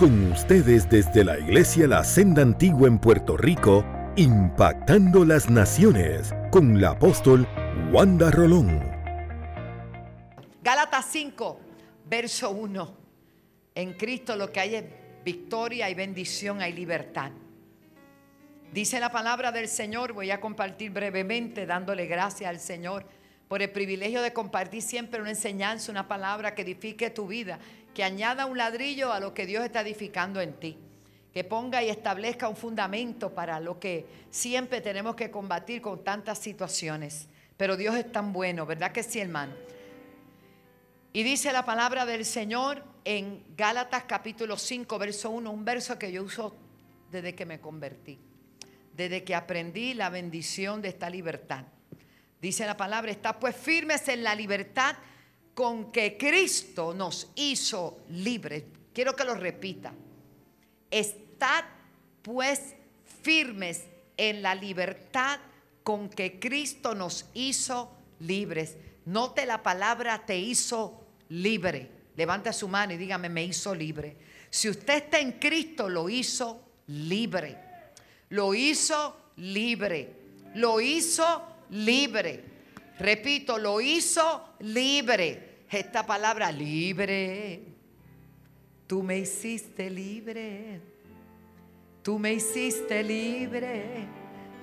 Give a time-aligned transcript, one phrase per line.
[0.00, 3.84] Con ustedes desde la Iglesia La Senda Antigua en Puerto Rico,
[4.16, 7.46] impactando las naciones con la apóstol
[7.92, 8.80] Wanda Rolón.
[10.62, 11.60] Gálatas 5,
[12.06, 12.96] verso 1.
[13.74, 14.84] En Cristo lo que hay es
[15.22, 17.32] victoria y bendición, hay libertad.
[18.72, 23.04] Dice la palabra del Señor, voy a compartir brevemente dándole gracias al Señor
[23.50, 27.58] por el privilegio de compartir siempre una enseñanza, una palabra que edifique tu vida,
[27.94, 30.76] que añada un ladrillo a lo que Dios está edificando en ti,
[31.32, 36.38] que ponga y establezca un fundamento para lo que siempre tenemos que combatir con tantas
[36.38, 37.28] situaciones.
[37.56, 39.52] Pero Dios es tan bueno, ¿verdad que sí, hermano?
[41.12, 46.12] Y dice la palabra del Señor en Gálatas capítulo 5, verso 1, un verso que
[46.12, 46.54] yo uso
[47.10, 48.18] desde que me convertí,
[48.94, 51.64] desde que aprendí la bendición de esta libertad.
[52.40, 54.96] Dice la palabra, está pues firmes en la libertad
[55.60, 58.64] con que Cristo nos hizo libres.
[58.94, 59.92] Quiero que lo repita.
[60.90, 61.64] Estad
[62.22, 62.76] pues
[63.22, 63.84] firmes
[64.16, 65.38] en la libertad
[65.82, 68.78] con que Cristo nos hizo libres.
[69.04, 71.90] Note la palabra te hizo libre.
[72.16, 74.16] Levanta su mano y dígame, me hizo libre.
[74.48, 77.58] Si usted está en Cristo, lo hizo libre.
[78.30, 80.08] Lo hizo libre.
[80.54, 82.44] Lo hizo libre.
[82.98, 85.49] Repito, lo hizo libre.
[85.70, 87.62] Esta palabra libre.
[88.88, 90.80] Tú me hiciste libre.
[92.02, 94.08] Tú me hiciste libre.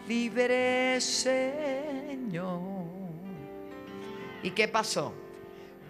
[0.06, 2.60] Libre, Señor.
[4.44, 5.14] ¿Y qué pasó?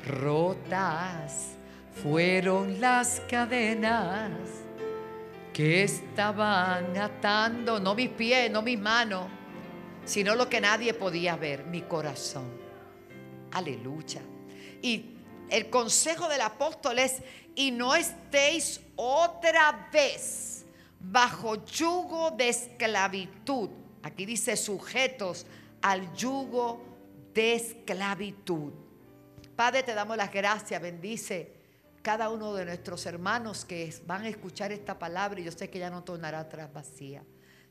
[0.05, 1.55] Rotas
[2.03, 4.31] fueron las cadenas
[5.52, 9.25] que estaban atando, no mis pies, no mis manos,
[10.05, 12.45] sino lo que nadie podía ver, mi corazón.
[13.52, 14.21] Aleluya.
[14.81, 15.17] Y
[15.50, 17.22] el consejo del apóstol es,
[17.56, 20.66] y no estéis otra vez
[21.00, 23.70] bajo yugo de esclavitud.
[24.03, 25.45] Aquí dice sujetos
[25.81, 26.82] al yugo
[27.33, 28.73] de esclavitud.
[29.55, 31.55] Padre, te damos las gracias, bendice
[32.02, 35.80] cada uno de nuestros hermanos que van a escuchar esta palabra y yo sé que
[35.80, 37.23] ya no tornará atrás vacía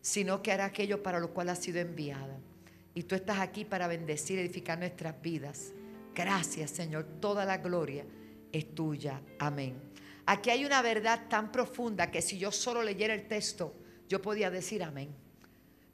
[0.07, 2.39] sino que hará aquello para lo cual ha sido enviada.
[2.95, 5.73] Y tú estás aquí para bendecir, edificar nuestras vidas.
[6.17, 7.05] Gracias, Señor.
[7.21, 8.07] Toda la gloria
[8.51, 9.21] es tuya.
[9.39, 9.79] Amén.
[10.25, 13.75] Aquí hay una verdad tan profunda que si yo solo leyera el texto,
[14.09, 15.15] yo podía decir amén.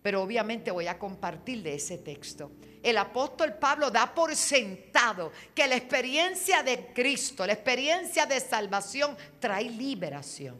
[0.00, 2.52] Pero obviamente voy a compartir de ese texto.
[2.84, 9.16] El apóstol Pablo da por sentado que la experiencia de Cristo, la experiencia de salvación,
[9.40, 10.56] trae liberación.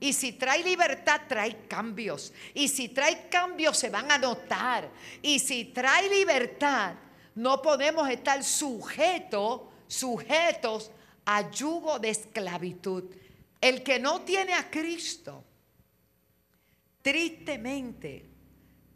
[0.00, 2.32] Y si trae libertad, trae cambios.
[2.54, 4.90] Y si trae cambios, se van a notar.
[5.22, 6.94] Y si trae libertad,
[7.34, 10.90] no podemos estar sujetos, sujetos
[11.24, 13.04] a yugo de esclavitud.
[13.60, 15.44] El que no tiene a Cristo,
[17.02, 18.26] tristemente,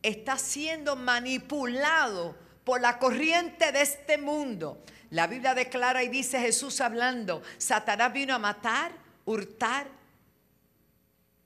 [0.02, 4.82] está siendo manipulado por la corriente de este mundo.
[5.10, 8.92] La Biblia declara y dice Jesús hablando, Satanás vino a matar,
[9.24, 9.86] hurtar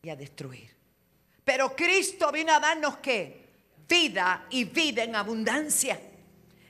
[0.03, 0.75] y a destruir.
[1.45, 3.47] Pero Cristo vino a darnos qué?
[3.89, 6.01] Vida y vida en abundancia.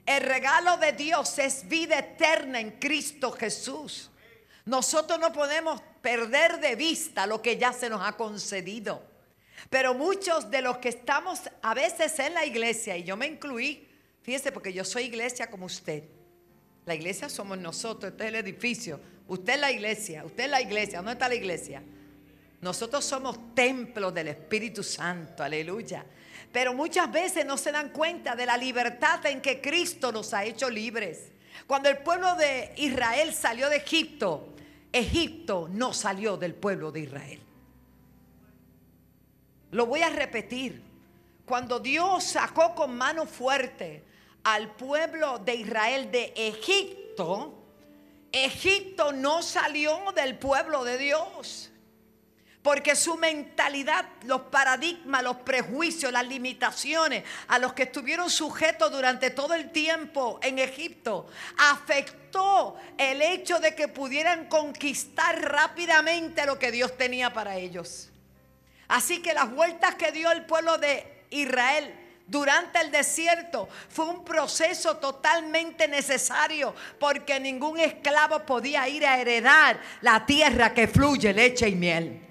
[0.09, 4.11] El regalo de Dios es vida eterna en Cristo Jesús.
[4.65, 9.03] Nosotros no podemos perder de vista lo que ya se nos ha concedido.
[9.69, 13.87] Pero muchos de los que estamos a veces en la iglesia, y yo me incluí,
[14.23, 16.05] fíjese, porque yo soy iglesia como usted.
[16.87, 18.99] La iglesia somos nosotros, este es el edificio.
[19.27, 21.01] Usted es la iglesia, usted es la iglesia.
[21.01, 21.83] ¿Dónde está la iglesia?
[22.63, 26.07] Nosotros somos templos del Espíritu Santo, aleluya.
[26.53, 30.45] Pero muchas veces no se dan cuenta de la libertad en que Cristo nos ha
[30.45, 31.33] hecho libres.
[31.67, 34.55] Cuando el pueblo de Israel salió de Egipto,
[34.93, 37.41] Egipto no salió del pueblo de Israel.
[39.71, 40.83] Lo voy a repetir.
[41.45, 44.05] Cuando Dios sacó con mano fuerte
[44.45, 47.55] al pueblo de Israel de Egipto,
[48.33, 51.71] Egipto no salió del pueblo de Dios.
[52.69, 59.31] Porque su mentalidad, los paradigmas, los prejuicios, las limitaciones a los que estuvieron sujetos durante
[59.31, 66.71] todo el tiempo en Egipto, afectó el hecho de que pudieran conquistar rápidamente lo que
[66.71, 68.11] Dios tenía para ellos.
[68.89, 71.95] Así que las vueltas que dio el pueblo de Israel
[72.27, 79.81] durante el desierto fue un proceso totalmente necesario porque ningún esclavo podía ir a heredar
[80.03, 82.28] la tierra que fluye leche y miel.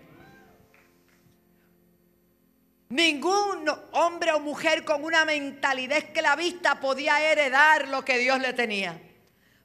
[2.89, 9.01] Ningún hombre o mujer con una mentalidad esclavista podía heredar lo que Dios le tenía.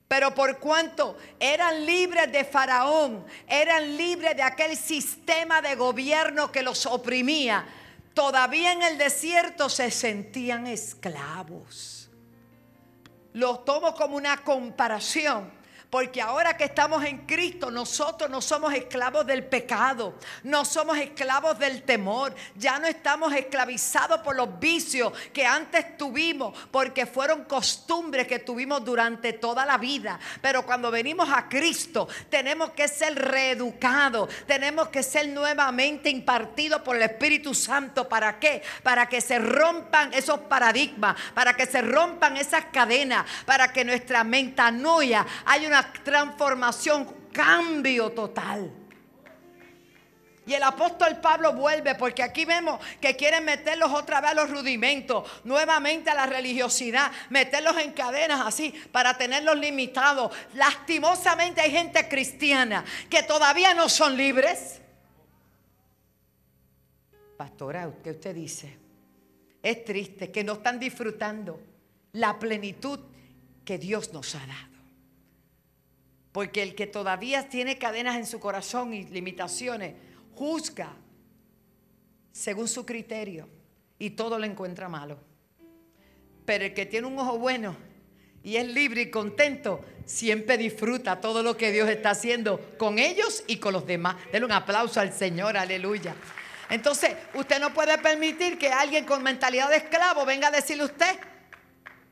[0.09, 6.63] Pero por cuanto eran libres de Faraón, eran libres de aquel sistema de gobierno que
[6.63, 7.65] los oprimía,
[8.13, 12.11] todavía en el desierto se sentían esclavos.
[13.35, 15.62] Lo tomo como una comparación
[15.93, 21.59] porque ahora que estamos en Cristo, nosotros no somos esclavos del pecado, no somos esclavos
[21.59, 28.27] del temor, ya no estamos esclavizados por los vicios que antes tuvimos, porque fueron costumbres
[28.27, 30.19] que tuvimos durante toda la vida.
[30.41, 36.97] Pero cuando venimos a Cristo, tenemos que ser reeducados, tenemos que ser nuevamente impartidos por
[36.97, 38.09] el Espíritu Santo.
[38.09, 38.63] ¿Para qué?
[38.83, 44.25] Para que se rompan esos paradigmas, para que se rompan esas cadenas, para que nuestra
[44.25, 48.71] metanoia haya una transformación, cambio total.
[50.45, 54.51] Y el apóstol Pablo vuelve porque aquí vemos que quieren meterlos otra vez a los
[54.51, 60.33] rudimentos, nuevamente a la religiosidad, meterlos en cadenas así para tenerlos limitados.
[60.55, 64.81] Lastimosamente hay gente cristiana que todavía no son libres.
[67.37, 68.79] Pastora, ¿qué usted dice?
[69.63, 71.61] Es triste que no están disfrutando
[72.13, 72.99] la plenitud
[73.65, 74.72] que Dios nos ha dado.
[76.33, 79.95] Porque el que todavía tiene cadenas en su corazón y limitaciones,
[80.35, 80.97] juzga
[82.33, 83.49] según su criterio
[83.99, 85.19] y todo lo encuentra malo.
[86.45, 87.77] Pero el que tiene un ojo bueno
[88.43, 93.45] y es libre y contento, siempre disfruta todo lo que Dios está haciendo con ellos
[93.47, 94.17] y con los demás.
[94.33, 96.17] Denle un aplauso al Señor, aleluya.
[96.69, 100.87] Entonces, usted no puede permitir que alguien con mentalidad de esclavo venga a decirle a
[100.87, 101.19] usted,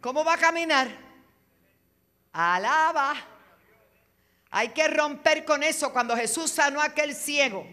[0.00, 0.88] ¿cómo va a caminar?
[2.32, 3.14] Alaba.
[4.50, 5.93] Hay que romper con eso.
[5.93, 7.67] Cuando Jesús sanó a aquel ciego,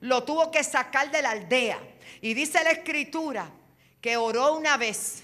[0.00, 1.78] lo tuvo que sacar de la aldea.
[2.20, 3.50] Y dice la escritura
[4.00, 5.22] que oró una vez.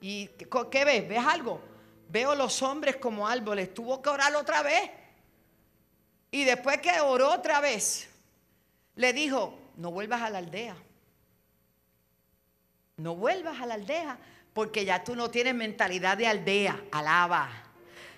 [0.00, 0.28] ¿Y
[0.70, 1.08] qué ves?
[1.08, 1.60] ¿Ves algo?
[2.08, 3.74] Veo los hombres como árboles.
[3.74, 4.90] Tuvo que orar otra vez.
[6.30, 8.08] Y después que oró otra vez,
[8.94, 10.76] le dijo, no vuelvas a la aldea.
[12.96, 14.18] No vuelvas a la aldea
[14.52, 16.84] porque ya tú no tienes mentalidad de aldea.
[16.92, 17.71] Alaba.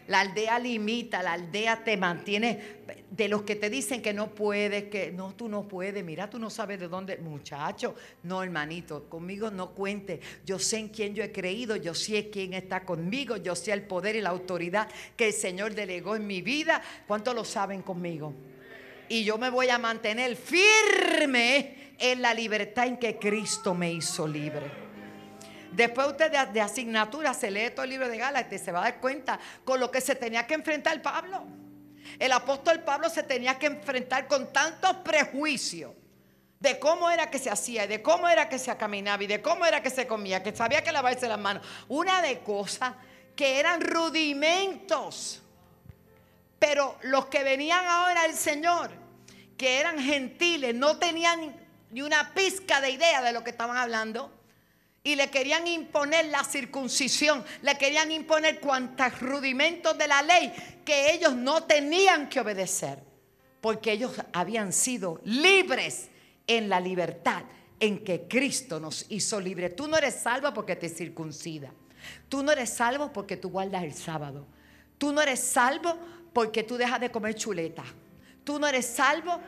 [0.08, 4.84] La aldea limita, la aldea te mantiene de los que te dicen que no puedes,
[4.84, 9.50] que no, tú no puedes, mira, tú no sabes de dónde, muchacho, no hermanito, conmigo
[9.50, 13.54] no cuente, yo sé en quién yo he creído, yo sé quién está conmigo, yo
[13.54, 17.44] sé el poder y la autoridad que el Señor delegó en mi vida, ¿cuántos lo
[17.44, 18.34] saben conmigo?
[19.08, 24.26] Y yo me voy a mantener firme en la libertad en que Cristo me hizo
[24.26, 24.93] libre.
[25.74, 28.82] Después usted de, asignatura se lee todo el libro de Gálatas y se va a
[28.82, 31.44] dar cuenta con lo que se tenía que enfrentar Pablo.
[32.18, 35.92] El apóstol Pablo se tenía que enfrentar con tantos prejuicios
[36.60, 39.66] de cómo era que se hacía, de cómo era que se caminaba y de cómo
[39.66, 41.66] era que se comía, que sabía que lavarse las manos.
[41.88, 42.94] Una de cosas
[43.34, 45.42] que eran rudimentos.
[46.60, 48.92] Pero los que venían ahora al Señor,
[49.58, 51.56] que eran gentiles, no tenían
[51.90, 54.43] ni una pizca de idea de lo que estaban hablando
[55.06, 60.52] y le querían imponer la circuncisión, le querían imponer cuantos rudimentos de la ley
[60.84, 63.04] que ellos no tenían que obedecer,
[63.60, 66.08] porque ellos habían sido libres
[66.46, 67.44] en la libertad
[67.78, 69.76] en que Cristo nos hizo libres.
[69.76, 71.70] Tú no eres salvo porque te circuncida.
[72.30, 74.46] Tú no eres salvo porque tú guardas el sábado.
[74.96, 75.98] Tú no eres salvo
[76.32, 77.84] porque tú dejas de comer chuleta.
[78.42, 79.38] Tú no eres salvo.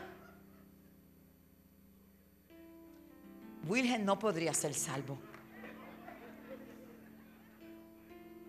[3.66, 5.18] Wilhelm no podría ser salvo.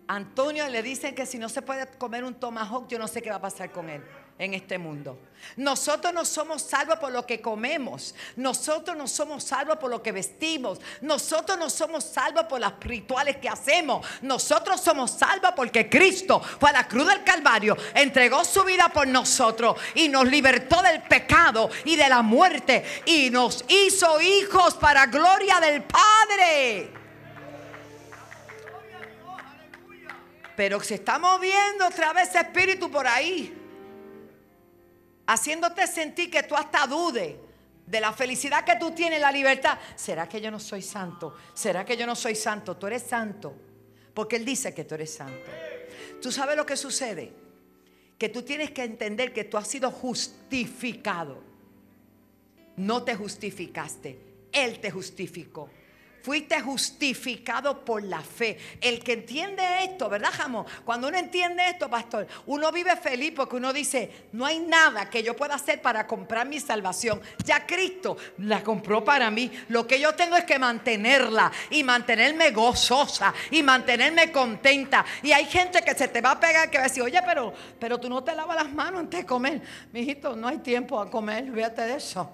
[0.08, 3.28] Antonio le dicen que si no se puede comer un tomahawk, yo no sé qué
[3.28, 4.02] va a pasar con él
[4.38, 5.18] en este mundo.
[5.56, 8.14] Nosotros no somos salvos por lo que comemos.
[8.36, 10.80] Nosotros no somos salvos por lo que vestimos.
[11.02, 14.06] Nosotros no somos salvos por las rituales que hacemos.
[14.22, 19.06] Nosotros somos salvos porque Cristo fue a la cruz del Calvario, entregó su vida por
[19.06, 25.06] nosotros y nos libertó del pecado y de la muerte y nos hizo hijos para
[25.06, 26.97] gloria del Padre.
[30.58, 33.56] Pero se está moviendo otra vez ese espíritu por ahí.
[35.24, 37.36] Haciéndote sentir que tú hasta dudes
[37.86, 39.78] de la felicidad que tú tienes, la libertad.
[39.94, 41.36] ¿Será que yo no soy santo?
[41.54, 42.76] ¿Será que yo no soy santo?
[42.76, 43.54] Tú eres santo.
[44.12, 45.48] Porque Él dice que tú eres santo.
[46.20, 47.32] ¿Tú sabes lo que sucede?
[48.18, 51.40] Que tú tienes que entender que tú has sido justificado.
[52.76, 54.18] No te justificaste.
[54.50, 55.70] Él te justificó
[56.28, 58.58] fuiste justificado por la fe.
[58.82, 60.66] El que entiende esto, ¿verdad, Jamón?
[60.84, 65.22] Cuando uno entiende esto, pastor, uno vive feliz porque uno dice, no hay nada que
[65.22, 67.18] yo pueda hacer para comprar mi salvación.
[67.46, 69.50] Ya Cristo la compró para mí.
[69.68, 75.06] Lo que yo tengo es que mantenerla y mantenerme gozosa y mantenerme contenta.
[75.22, 77.54] Y hay gente que se te va a pegar que va a decir, oye, pero,
[77.80, 79.62] pero tú no te lavas las manos antes de comer.
[79.94, 82.30] Mijito, no hay tiempo a comer, fíjate de eso.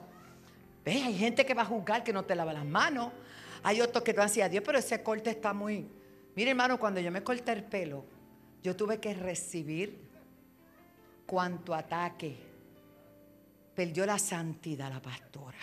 [0.85, 3.13] Hay gente que va a juzgar que no te lava las manos.
[3.65, 5.89] Hay otros que te van a decir, Dios, pero ese corte está muy...
[6.37, 8.05] Mire, hermano, cuando yo me corté el pelo,
[8.63, 9.99] yo tuve que recibir
[11.27, 12.37] cuanto ataque.
[13.75, 15.59] Perdió la santidad la pastora.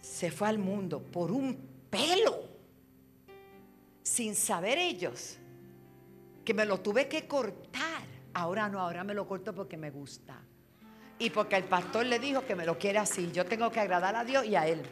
[0.00, 1.56] Se fue al mundo por un
[1.90, 2.48] pelo.
[4.02, 5.38] Sin saber ellos
[6.44, 8.02] que me lo tuve que cortar.
[8.34, 10.40] Ahora no, ahora me lo corto porque me gusta
[11.22, 13.30] y porque el pastor le dijo que me lo quiere así.
[13.32, 14.82] Yo tengo que agradar a Dios y a Él.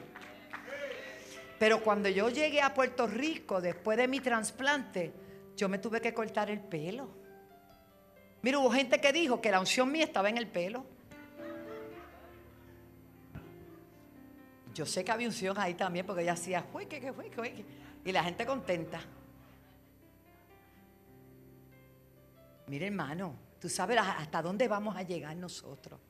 [1.60, 5.12] Pero cuando yo llegué a Puerto Rico, después de mi trasplante,
[5.54, 7.10] yo me tuve que cortar el pelo.
[8.40, 10.86] Mira, hubo gente que dijo que la unción mía estaba en el pelo.
[14.72, 17.64] Yo sé que había unción ahí también porque ella hacía, que, que, que,
[18.06, 19.02] y la gente contenta.
[22.68, 26.00] Mire, hermano, tú sabes hasta dónde vamos a llegar nosotros.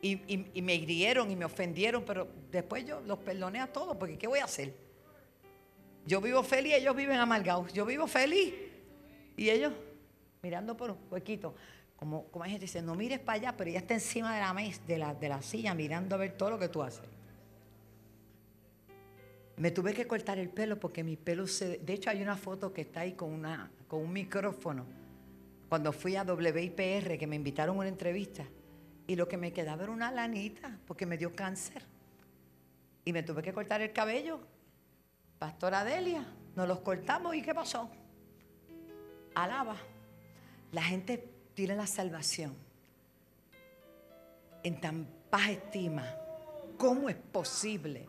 [0.00, 4.28] Y, me hirieron y me ofendieron, pero después yo los perdoné a todos, porque ¿qué
[4.28, 4.72] voy a hacer?
[6.06, 7.72] Yo vivo feliz, ellos viven amargados.
[7.72, 8.54] Yo vivo feliz
[9.36, 9.72] y ellos
[10.42, 11.54] mirando por un huequito.
[11.96, 14.40] Como, como hay gente que dice, no mires para allá, pero ella está encima de
[14.40, 17.02] la mesa, de la, de la silla, mirando a ver todo lo que tú haces.
[19.56, 21.78] Me tuve que cortar el pelo porque mi pelo se...
[21.78, 24.86] De hecho, hay una foto que está ahí con, una, con un micrófono.
[25.68, 28.46] Cuando fui a WIPR, que me invitaron a una entrevista
[29.08, 31.82] y lo que me quedaba era una lanita porque me dio cáncer.
[33.06, 34.38] Y me tuve que cortar el cabello.
[35.38, 37.90] Pastora Delia, nos los cortamos y ¿qué pasó?
[39.34, 39.76] Alaba.
[40.72, 42.54] La gente tiene la salvación
[44.62, 46.14] en tan baja estima.
[46.76, 48.06] ¿Cómo es posible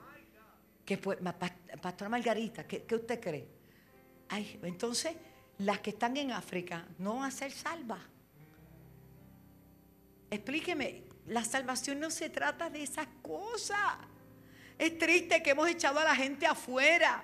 [0.85, 1.15] que fue,
[1.81, 3.47] Pastora Margarita, ¿qué, usted cree?
[4.27, 5.15] Ay, entonces,
[5.59, 8.01] las que están en África no van a ser salvas.
[10.31, 13.97] Explíqueme, la salvación no se trata de esas cosas.
[14.77, 17.23] Es triste que hemos echado a la gente afuera,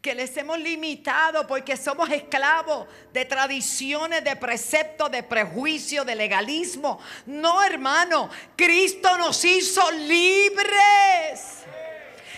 [0.00, 6.98] que les hemos limitado porque somos esclavos de tradiciones, de preceptos, de prejuicio, de legalismo.
[7.26, 11.64] No, hermano, Cristo nos hizo libres.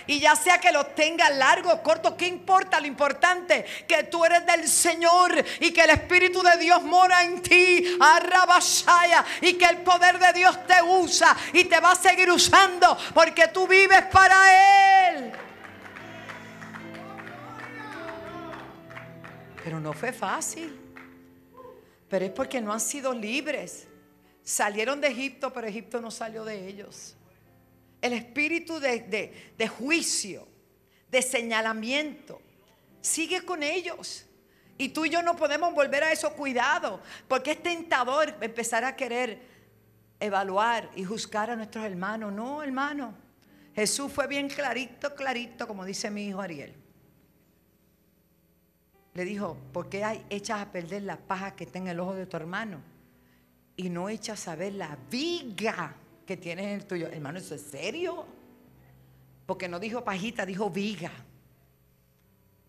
[0.08, 2.80] Y ya sea que lo tenga largo o corto, ¿qué importa?
[2.80, 7.42] Lo importante que tú eres del Señor y que el Espíritu de Dios mora en
[7.42, 7.84] ti.
[8.00, 9.22] Arrabashaya.
[9.42, 13.48] Y que el poder de Dios te usa y te va a seguir usando porque
[13.48, 15.32] tú vives para Él.
[19.62, 20.74] Pero no fue fácil.
[22.08, 23.86] Pero es porque no han sido libres.
[24.42, 27.17] Salieron de Egipto, pero Egipto no salió de ellos.
[28.00, 30.46] El espíritu de, juicio,
[31.10, 32.40] de señalamiento,
[33.00, 34.24] sigue con ellos.
[34.76, 38.94] Y tú y yo no podemos volver a eso cuidado, porque es tentador empezar a
[38.94, 39.40] querer
[40.20, 42.32] evaluar y juzgar a nuestros hermanos.
[42.32, 43.14] No, hermano.
[43.74, 46.74] Jesús fue bien clarito, clarito, como dice mi hijo Ariel.
[49.14, 52.14] Le dijo, ¿por qué hay, echas a perder la paja que está en el ojo
[52.14, 52.80] de tu hermano?
[53.76, 55.96] Y no echas a ver la viga
[56.28, 57.08] que tienes en el tuyo.
[57.08, 58.26] Hermano, ¿eso es serio?
[59.46, 61.10] Porque no dijo pajita, dijo viga.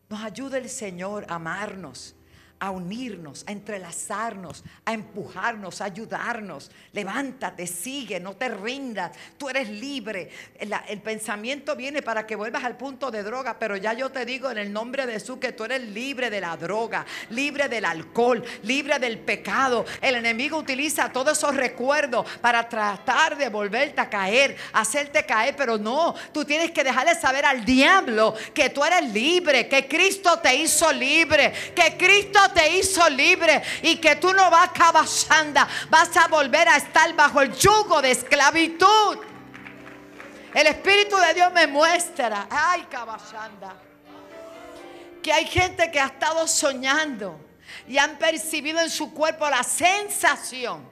[0.08, 2.16] Nos ayuda el Señor a amarnos
[2.60, 6.70] a unirnos, a entrelazarnos, a empujarnos, a ayudarnos.
[6.92, 9.12] Levántate, sigue, no te rindas.
[9.38, 10.30] Tú eres libre.
[10.58, 14.52] El, pensamiento viene para que vuelvas al punto de droga, pero ya yo te digo
[14.52, 18.44] en el nombre de Jesús que tú eres libre de la droga, libre del alcohol,
[18.64, 19.86] libre del pecado.
[20.02, 25.78] El enemigo utiliza todos esos recuerdos para tratar de volverte a caer, hacerte caer, pero
[25.78, 30.56] no, tú tienes que dejarle saber al diablo que tú eres libre, que Cristo te
[30.56, 36.16] hizo libre, que Cristo te hizo libre y que tú no vas a cabazanda, vas
[36.18, 39.18] a volver a estar bajo el yugo de esclavitud.
[40.54, 43.76] El Espíritu de Dios me muestra, ay cabazanda,
[45.22, 47.40] que hay gente que ha estado soñando
[47.88, 50.84] y han percibido en su cuerpo la sensación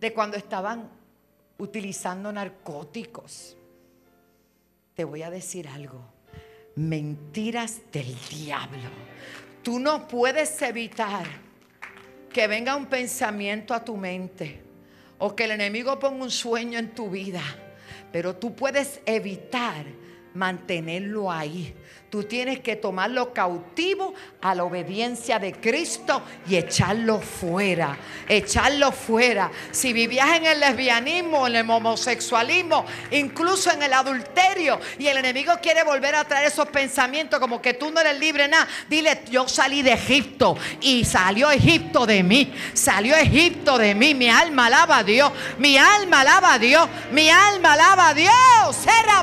[0.00, 0.90] de cuando estaban
[1.58, 3.56] utilizando narcóticos.
[4.94, 6.00] Te voy a decir algo,
[6.74, 8.90] mentiras del diablo
[9.66, 11.26] Tú no puedes evitar
[12.32, 14.62] que venga un pensamiento a tu mente
[15.18, 17.42] o que el enemigo ponga un sueño en tu vida,
[18.12, 19.84] pero tú puedes evitar
[20.34, 21.74] mantenerlo ahí.
[22.16, 27.94] Tú tienes que tomarlo cautivo a la obediencia de Cristo y echarlo fuera.
[28.26, 29.50] Echarlo fuera.
[29.70, 35.52] Si vivías en el lesbianismo, en el homosexualismo, incluso en el adulterio, y el enemigo
[35.60, 39.46] quiere volver a traer esos pensamientos como que tú no eres libre nada, dile, yo
[39.46, 42.50] salí de Egipto y salió Egipto de mí.
[42.72, 44.14] Salió Egipto de mí.
[44.14, 45.30] Mi alma alaba a Dios.
[45.58, 46.88] Mi alma alaba a Dios.
[47.12, 48.32] Mi alma alaba a Dios.
[48.74, 49.20] Será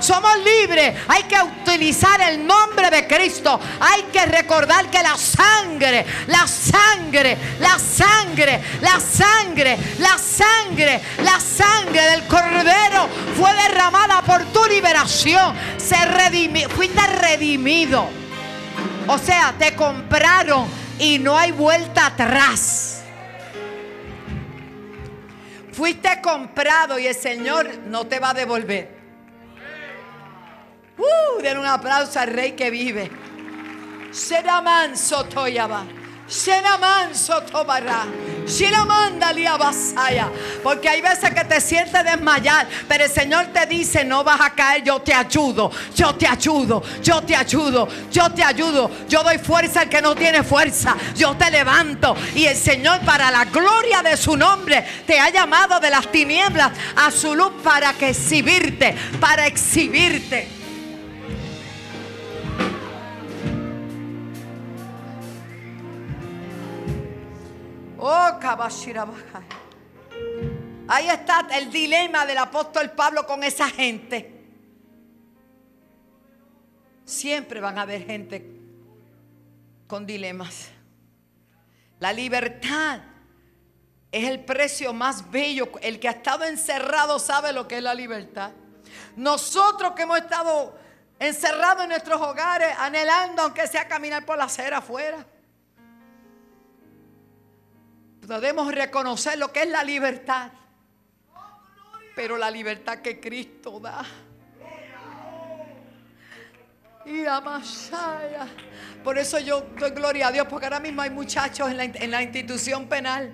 [0.00, 0.94] somos libres.
[1.08, 3.58] Hay que utilizar el nombre de Cristo.
[3.80, 11.40] Hay que recordar que la sangre, la sangre, la sangre, la sangre, la sangre, la
[11.40, 15.54] sangre del Cordero fue derramada por tu liberación.
[15.76, 15.96] Se
[16.68, 18.08] fuiste redimido.
[19.06, 22.99] O sea, te compraron y no hay vuelta atrás.
[25.80, 28.86] Fuiste comprado y el Señor no te va a devolver.
[30.98, 33.10] Uh, den un aplauso al rey que vive.
[34.10, 35.86] Será manso toyaba.
[36.78, 38.06] Manso tobará.
[40.62, 44.50] Porque hay veces que te sientes desmayar, pero el Señor te dice, no vas a
[44.54, 48.90] caer, yo te ayudo, yo te ayudo, yo te ayudo, yo te ayudo.
[49.08, 52.16] Yo doy fuerza al que no tiene fuerza, yo te levanto.
[52.34, 56.72] Y el Señor para la gloria de su nombre te ha llamado de las tinieblas
[56.96, 60.59] a su luz para que exhibirte, para exhibirte.
[68.02, 68.38] Oh,
[70.88, 74.40] Ahí está el dilema del apóstol Pablo con esa gente.
[77.04, 78.58] Siempre van a haber gente
[79.86, 80.68] con dilemas.
[81.98, 83.00] La libertad
[84.10, 85.70] es el precio más bello.
[85.82, 88.52] El que ha estado encerrado sabe lo que es la libertad.
[89.14, 90.74] Nosotros que hemos estado
[91.18, 95.26] encerrados en nuestros hogares, anhelando aunque sea caminar por la acera afuera
[98.26, 100.52] podemos reconocer lo que es la libertad.
[102.14, 104.04] Pero la libertad que Cristo da.
[107.06, 108.46] Y Masaya.
[109.02, 112.10] Por eso yo doy gloria a Dios, porque ahora mismo hay muchachos en la, en
[112.10, 113.32] la institución penal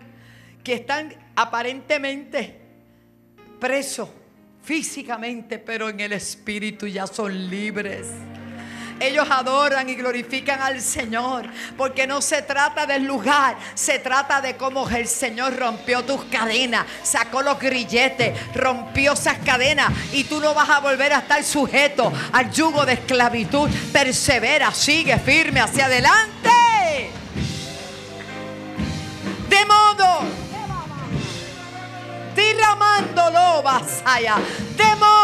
[0.63, 2.61] que están aparentemente
[3.59, 4.09] presos
[4.63, 8.09] físicamente, pero en el espíritu ya son libres.
[9.01, 11.49] Ellos adoran y glorifican al Señor.
[11.77, 16.87] Porque no se trata del lugar, se trata de cómo el Señor rompió tus cadenas,
[17.03, 22.13] sacó los grilletes, rompió esas cadenas y tú no vas a volver a estar sujeto
[22.33, 23.69] al yugo de esclavitud.
[23.93, 26.51] Persevera, sigue firme hacia adelante.
[29.49, 30.47] De modo
[32.37, 34.37] derramándolo vasaya.
[34.77, 35.16] De modo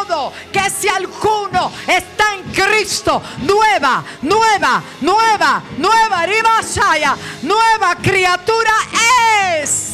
[0.53, 8.73] que si alguno está en Cristo, nueva, nueva, nueva, nueva, ribasaya, nueva criatura
[9.61, 9.93] es.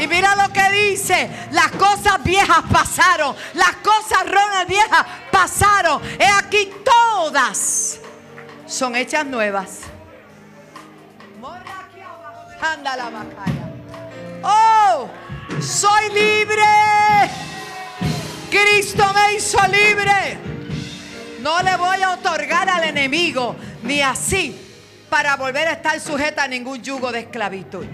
[0.00, 6.02] Y mira lo que dice, las cosas viejas pasaron, las cosas ronas viejas pasaron.
[6.18, 8.00] He aquí todas
[8.66, 9.80] son hechas nuevas.
[12.60, 13.10] Anda la
[14.42, 15.08] Oh,
[15.60, 16.62] soy libre.
[18.50, 20.38] Cristo me hizo libre.
[21.40, 24.56] No le voy a otorgar al enemigo ni así
[25.08, 27.86] para volver a estar sujeta a ningún yugo de esclavitud.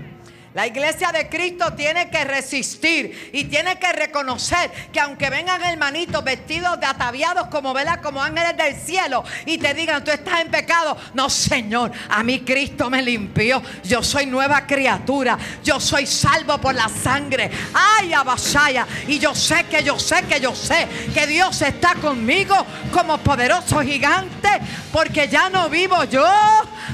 [0.54, 6.22] La iglesia de Cristo tiene que resistir y tiene que reconocer que aunque vengan hermanitos
[6.22, 10.50] vestidos de ataviados como velas, como ángeles del cielo y te digan tú estás en
[10.50, 16.58] pecado, no Señor, a mí Cristo me limpió, yo soy nueva criatura, yo soy salvo
[16.58, 18.86] por la sangre, ay abasaya.
[19.08, 22.54] Y yo sé que yo sé que yo sé que Dios está conmigo
[22.92, 24.50] como poderoso gigante
[24.92, 26.28] porque ya no vivo yo,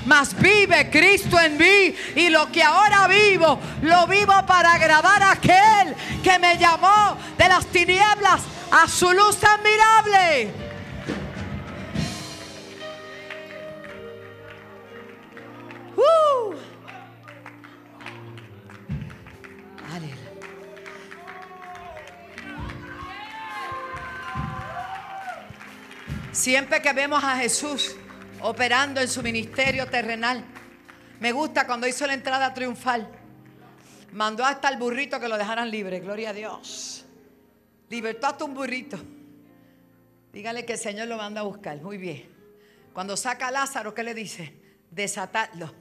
[0.07, 1.94] mas vive Cristo en mí.
[2.14, 3.47] Y lo que ahora vivo
[3.82, 9.38] lo vivo para agradar a aquel que me llamó de las tinieblas a su luz
[9.44, 10.50] admirable.
[15.96, 16.54] Uh.
[26.32, 27.96] Siempre que vemos a Jesús
[28.40, 30.44] operando en su ministerio terrenal,
[31.18, 33.08] me gusta cuando hizo la entrada triunfal
[34.12, 36.01] mandó hasta el burrito que lo dejaran libre.
[36.01, 37.05] Gloria a Dios.
[37.88, 38.99] Libertó hasta un burrito.
[40.33, 41.81] Dígale que el Señor lo manda a buscar.
[41.81, 42.29] Muy bien.
[42.92, 44.55] Cuando saca a Lázaro, ¿qué le dice?
[44.90, 45.75] Desatarlo.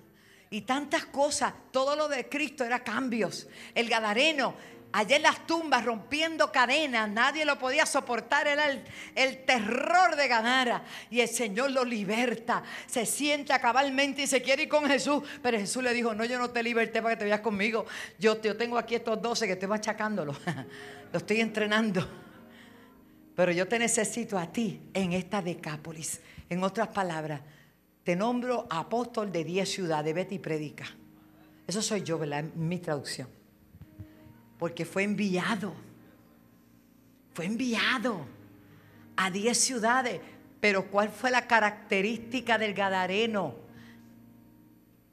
[0.49, 1.53] Y tantas cosas.
[1.71, 3.47] Todo lo de Cristo era cambios.
[3.75, 4.55] El Gadareno
[4.97, 8.81] allá en las tumbas rompiendo cadenas, nadie lo podía soportar, el,
[9.13, 10.83] el terror de Gadara.
[11.11, 15.21] Y el Señor lo liberta, se sienta cabalmente y se quiere ir con Jesús.
[15.43, 17.85] Pero Jesús le dijo, no, yo no te liberté para que te vayas conmigo.
[18.17, 20.35] Yo, yo tengo aquí estos doce que estoy machacándolo,
[21.13, 22.07] lo estoy entrenando.
[23.35, 26.21] Pero yo te necesito a ti en esta Decápolis.
[26.49, 27.41] En otras palabras,
[28.03, 30.85] te nombro apóstol de diez ciudades, vete y predica.
[31.67, 32.45] Eso soy yo, ¿verdad?
[32.55, 33.36] Mi traducción.
[34.57, 35.73] Porque fue enviado.
[37.33, 38.25] Fue enviado
[39.15, 40.19] a diez ciudades.
[40.59, 43.55] Pero ¿cuál fue la característica del Gadareno?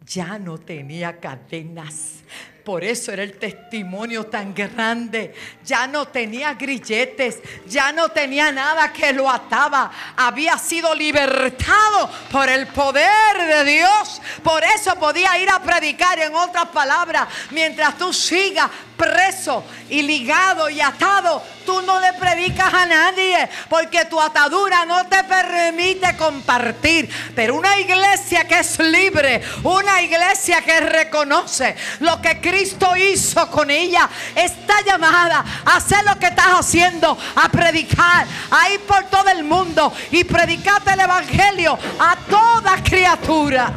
[0.06, 2.22] Ya no tenía cadenas.
[2.64, 5.34] Por eso era el testimonio tan grande.
[5.66, 9.90] Ya no tenía grilletes, ya no tenía nada que lo ataba.
[10.16, 14.22] Había sido libertado por el poder de Dios.
[14.42, 17.28] Por eso podía ir a predicar en otras palabras.
[17.50, 24.04] Mientras tú sigas preso y ligado y atado, tú no le predicas a nadie porque
[24.06, 27.10] tu atadura no te permite compartir.
[27.34, 33.70] Pero una iglesia que es libre, una iglesia que reconoce lo que Cristo hizo con
[33.70, 39.28] ella, está llamada a hacer lo que estás haciendo, a predicar, a ir por todo
[39.30, 43.72] el mundo y predicarte el Evangelio a toda criatura.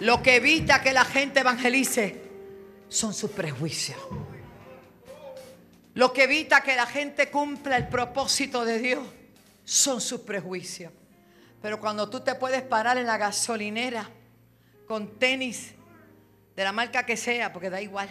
[0.00, 2.22] Lo que evita que la gente evangelice
[2.88, 3.98] son sus prejuicios.
[5.98, 9.04] Lo que evita que la gente cumpla el propósito de Dios
[9.64, 10.92] son sus prejuicios.
[11.60, 14.08] Pero cuando tú te puedes parar en la gasolinera
[14.86, 15.74] con tenis
[16.54, 18.08] de la marca que sea, porque da igual.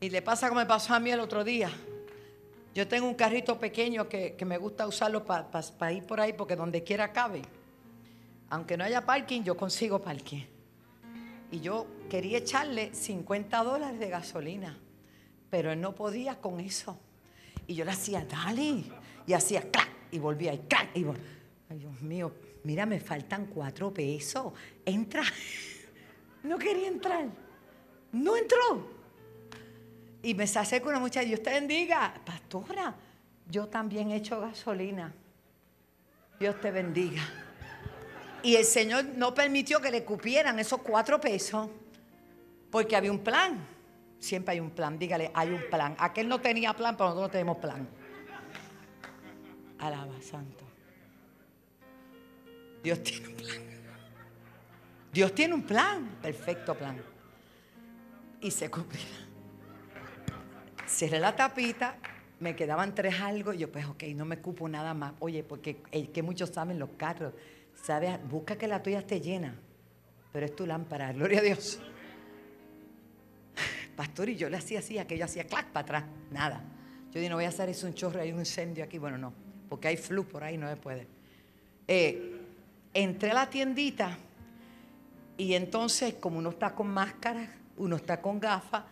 [0.00, 1.72] Y le pasa como me pasó a mí el otro día.
[2.72, 6.84] Yo tengo un carrito pequeño que, me gusta usarlo para ir por ahí porque donde
[6.84, 7.42] quiera cabe
[8.48, 10.44] aunque no haya parking, yo consigo parking.
[11.50, 14.78] Y yo quería echarle 50 dólares de gasolina,
[15.50, 16.98] pero él no podía con eso.
[17.66, 18.84] Y yo le hacía, dale,
[19.26, 21.24] y hacía clac, y volvía, y clac, y volvía.
[21.70, 22.32] Ay, Dios mío,
[22.64, 24.52] mira, me faltan cuatro pesos.
[24.84, 25.22] Entra.
[26.40, 27.26] No quería entrar.
[28.12, 28.88] No entró.
[30.22, 32.94] Y me se con una muchacha, y usted bendiga, pastora,
[33.50, 35.12] yo también he hecho gasolina.
[36.38, 37.22] Dios te bendiga.
[38.42, 41.68] Y el Señor no permitió que le cupieran esos cuatro pesos
[42.70, 43.58] porque había un plan.
[44.18, 45.96] Siempre hay un plan, dígale, hay un plan.
[45.98, 47.88] Aquel no tenía plan, pero nosotros no tenemos plan.
[49.78, 50.64] Alaba, santo.
[52.82, 53.62] Dios tiene un plan.
[55.12, 57.00] Dios tiene un plan, perfecto plan.
[58.40, 59.04] Y se cumplirá.
[60.86, 61.96] Cerré la tapita,
[62.40, 65.14] me quedaban tres algo, y yo pues ok, no me cupo nada más.
[65.20, 65.76] Oye, porque
[66.12, 67.34] que muchos saben los carros
[67.82, 68.18] ¿Sabes?
[68.28, 69.54] Busca que la tuya esté llena,
[70.32, 71.80] pero es tu lámpara, gloria a Dios.
[73.98, 76.62] Pastor, y yo le hacía así, aquello hacía clac para atrás, nada.
[77.10, 78.96] Yo dije, no voy a hacer eso un chorro, hay un incendio aquí.
[78.96, 79.32] Bueno, no,
[79.68, 81.08] porque hay flu por ahí, no se puede.
[81.88, 82.40] Eh,
[82.94, 84.16] entré a la tiendita
[85.36, 88.84] y entonces, como uno está con máscara, uno está con gafas,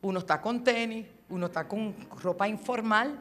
[0.00, 3.18] uno está con tenis, uno está con ropa informal.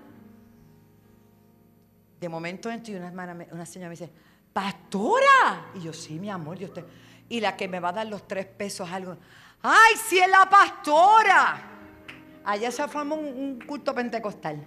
[2.20, 4.12] De momento entro y una, hermana, señora me dice,
[4.54, 5.72] pastora.
[5.74, 6.86] Y yo, sí, mi amor, yo te...
[7.30, 9.18] Y la que me va a dar los tres pesos, algo.
[9.64, 11.62] ¡Ay, sí es la pastora!
[12.44, 14.64] Allá se formó un, culto pentecostal,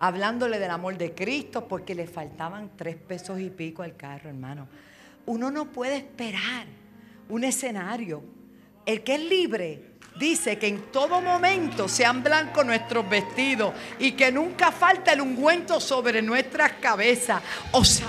[0.00, 4.68] hablándole del amor de Cristo, porque le faltaban tres pesos y pico al carro, hermano.
[5.26, 6.66] Uno no puede esperar
[7.28, 8.22] un escenario.
[8.84, 14.30] El que es libre dice que en todo momento sean blancos nuestros vestidos y que
[14.32, 17.40] nunca falta el ungüento sobre nuestras cabezas.
[17.72, 18.08] O sea,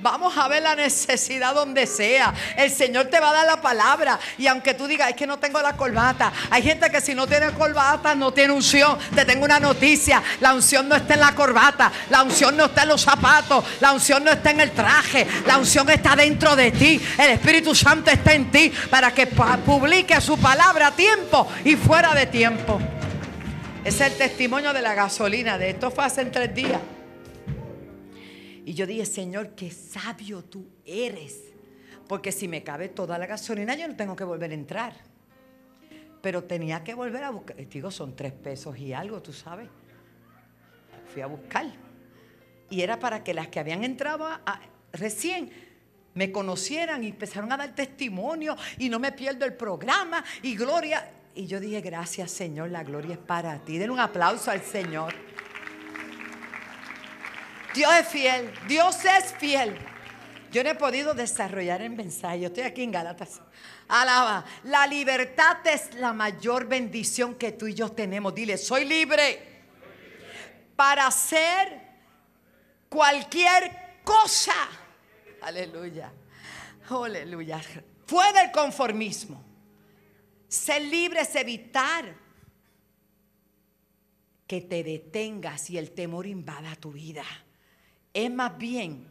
[0.00, 2.32] Vamos a ver la necesidad donde sea.
[2.56, 4.18] El Señor te va a dar la palabra.
[4.38, 6.32] Y aunque tú digas, es que no tengo la corbata.
[6.50, 8.96] Hay gente que si no tiene corbata, no tiene unción.
[9.14, 10.22] Te tengo una noticia.
[10.40, 11.90] La unción no está en la corbata.
[12.10, 13.64] La unción no está en los zapatos.
[13.80, 15.26] La unción no está en el traje.
[15.46, 17.00] La unción está dentro de ti.
[17.18, 22.14] El Espíritu Santo está en ti para que publique su palabra a tiempo y fuera
[22.14, 22.80] de tiempo.
[23.84, 25.58] Es el testimonio de la gasolina.
[25.58, 26.80] De esto fue hace tres días.
[28.68, 31.54] Y yo dije, Señor, qué sabio tú eres.
[32.06, 34.92] Porque si me cabe toda la gasolina, yo no tengo que volver a entrar.
[36.20, 37.56] Pero tenía que volver a buscar.
[37.56, 39.70] Digo, son tres pesos y algo, tú sabes.
[41.10, 41.64] Fui a buscar.
[42.68, 44.28] Y era para que las que habían entrado
[44.92, 45.50] recién
[46.12, 51.10] me conocieran y empezaron a dar testimonio y no me pierdo el programa y gloria.
[51.34, 53.78] Y yo dije, gracias Señor, la gloria es para ti.
[53.78, 55.14] Den un aplauso al Señor.
[57.78, 58.52] Dios es fiel.
[58.66, 59.78] Dios es fiel.
[60.50, 62.40] Yo no he podido desarrollar el mensaje.
[62.40, 63.40] Yo estoy aquí en Galatas.
[63.86, 64.44] Alaba.
[64.64, 68.34] La libertad es la mayor bendición que tú y yo tenemos.
[68.34, 69.60] Dile, soy libre
[70.74, 71.80] para hacer
[72.88, 74.56] cualquier cosa.
[75.42, 76.12] Aleluya.
[76.90, 77.60] Aleluya.
[78.06, 79.40] Fue del conformismo.
[80.48, 82.12] Ser libre es evitar
[84.48, 87.22] que te detengas y el temor invada tu vida.
[88.18, 89.06] Es más bien,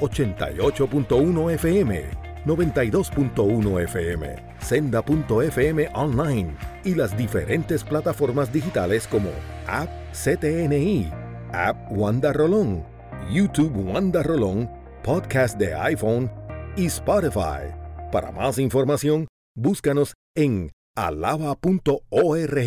[0.01, 2.05] 88.1 FM,
[2.45, 9.31] 92.1 FM, senda.fm online y las diferentes plataformas digitales como
[9.67, 11.11] App CTNI,
[11.53, 12.85] App Wanda Rolón,
[13.31, 14.71] YouTube Wanda Rolón,
[15.03, 16.31] Podcast de iPhone
[16.77, 17.73] y Spotify.
[18.11, 19.27] Para más información,
[19.59, 22.59] Búscanos en alaba.org